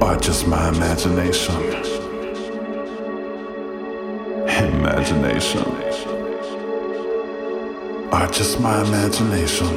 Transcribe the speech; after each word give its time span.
Are 0.00 0.16
just 0.16 0.46
my 0.46 0.68
imagination? 0.68 1.54
Imagination. 4.48 5.64
Are 8.12 8.28
just 8.28 8.60
my 8.60 8.82
imagination? 8.86 9.68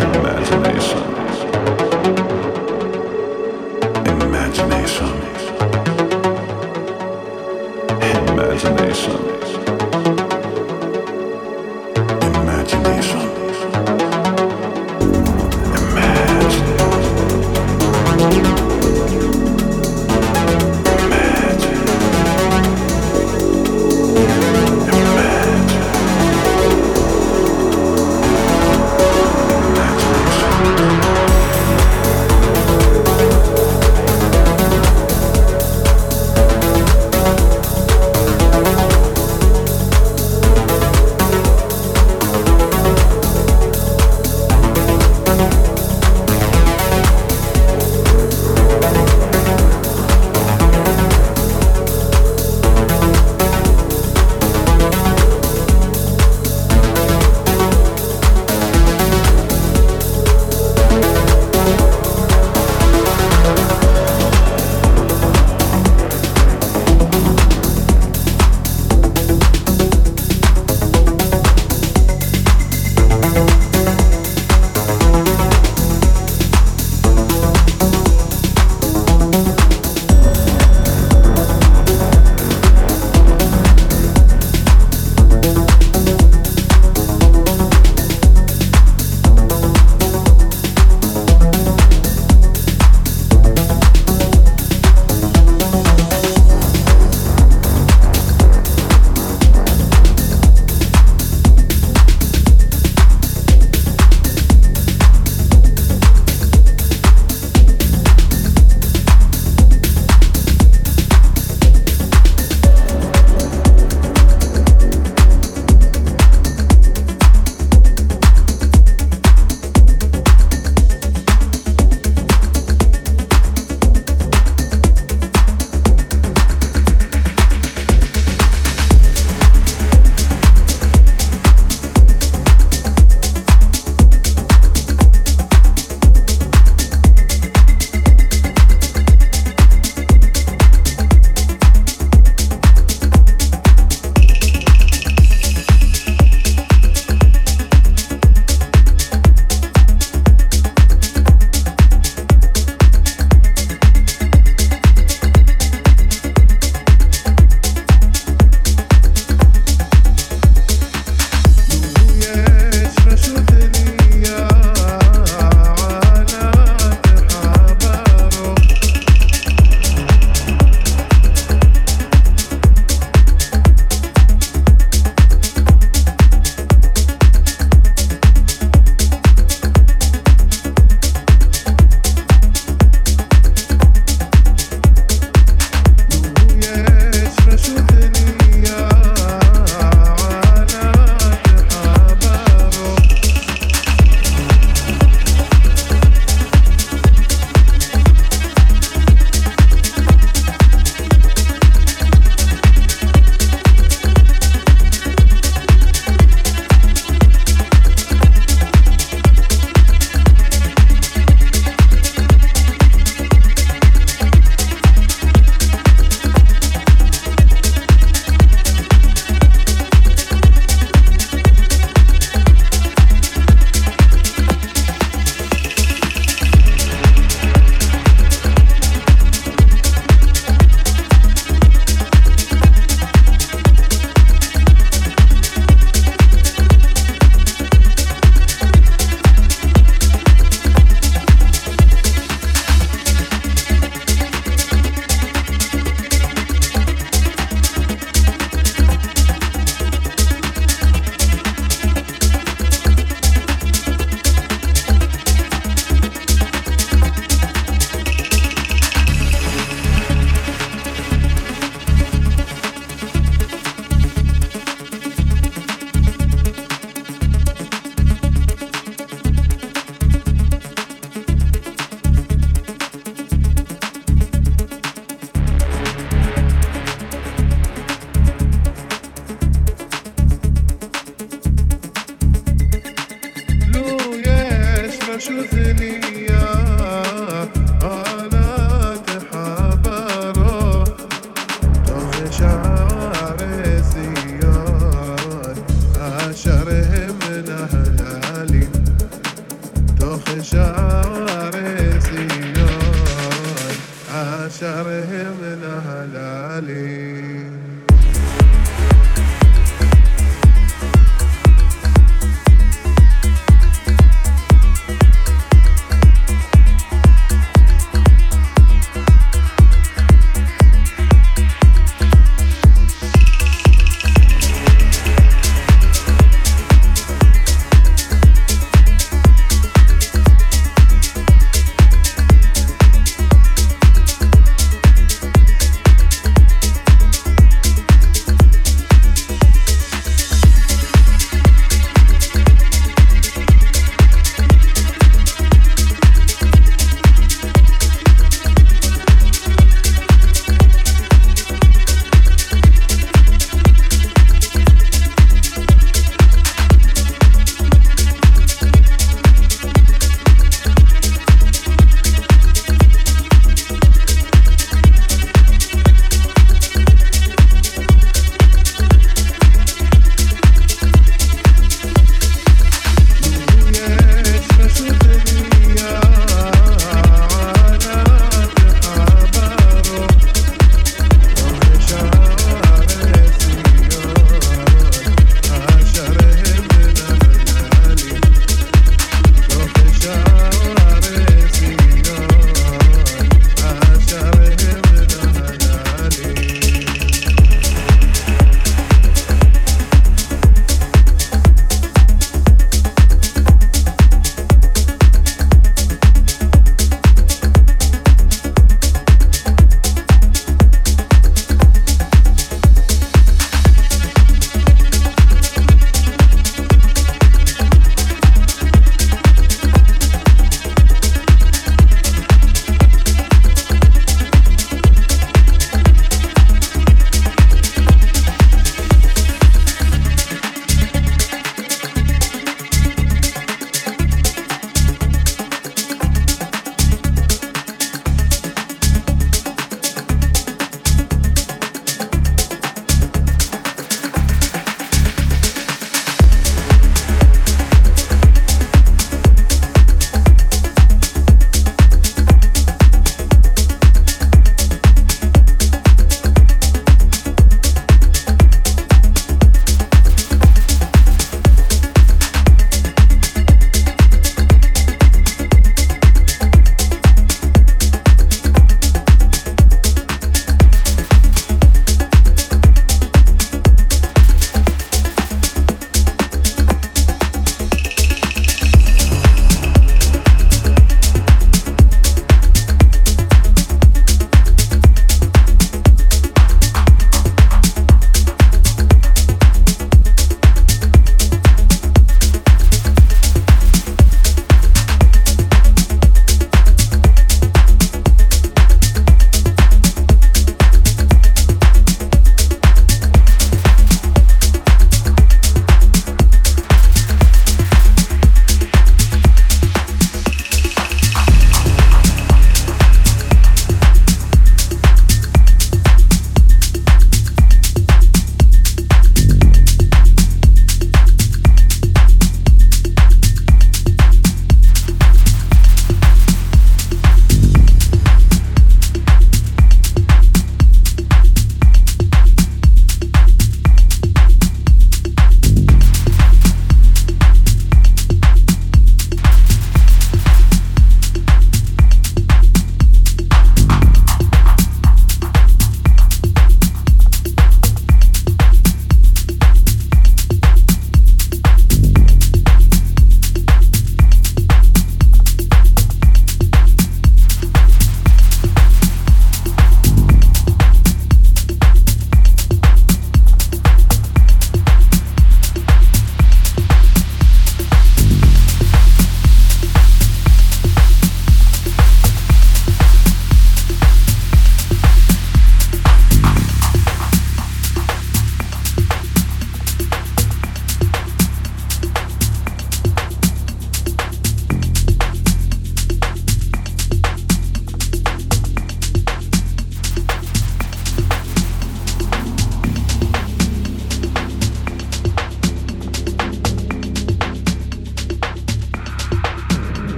Imagination. 0.00 1.02
Imagination. 4.06 5.12
Imagination. 8.02 9.39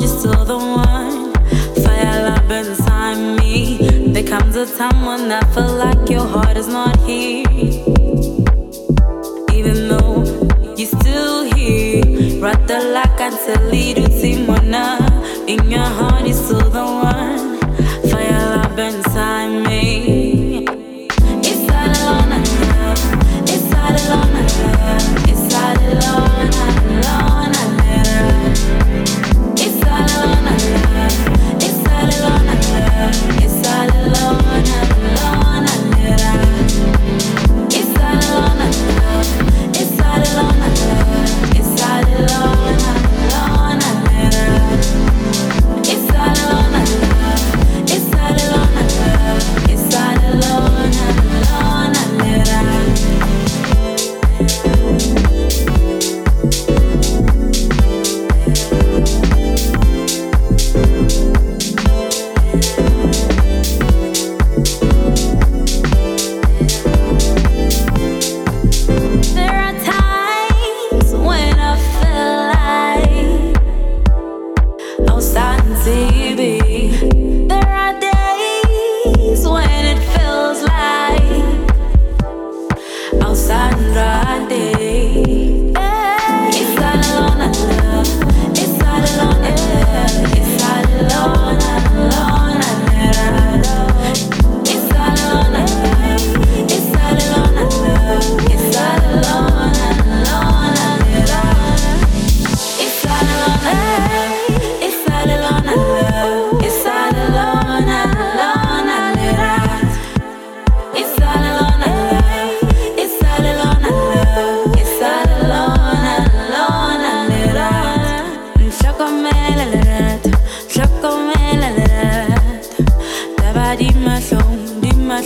you're 0.00 0.08
still 0.08 0.44
the 0.44 0.56
one. 0.56 1.32
Fire 1.82 2.22
love 2.28 2.50
inside 2.50 3.38
me. 3.38 3.78
There 4.12 4.24
comes 4.24 4.56
a 4.56 4.66
time 4.78 5.04
when 5.04 5.32
I 5.32 5.40
feel 5.54 5.72
like 5.74 6.08
your 6.08 6.26
heart 6.26 6.56
is 6.56 6.68
not 6.68 6.96
here. 7.00 7.46
Even 9.52 9.88
though 9.88 10.24
you're 10.76 10.94
still 11.00 11.44
here, 11.54 12.40
rather 12.40 12.80
like 12.92 13.20
I 13.20 13.30
tell 13.46 13.74
you 13.74 13.94
to 13.94 14.10
see. 14.10 14.32
In 15.52 15.70
your 15.70 15.80
heart, 15.80 16.26
is 16.26 16.38
still 16.42 16.70
the 16.70 16.84
one. 16.84 17.58
Fire 18.10 18.56
love 18.56 18.78
inside. 18.78 19.31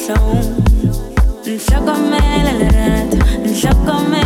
zone. 0.07 0.54
Nous 1.46 1.59
sommes 1.59 1.84
comme 1.84 2.12
elle, 2.12 2.48
elle 2.61 3.11
rentre. 3.11 3.26
Nous 3.44 3.54
sommes 3.54 3.84
comme 3.84 4.14
elle. 4.14 4.25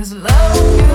Cause 0.00 0.14
love 0.14 0.89